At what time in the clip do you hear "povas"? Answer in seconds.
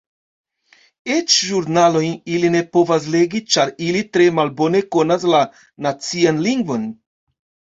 2.77-3.05